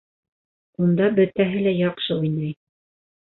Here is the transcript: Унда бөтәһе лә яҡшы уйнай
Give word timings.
Унда 0.85 1.09
бөтәһе 1.19 1.61
лә 1.67 1.75
яҡшы 1.81 2.17
уйнай 2.21 2.53